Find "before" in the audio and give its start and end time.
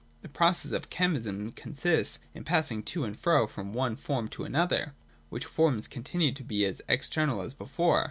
7.53-7.99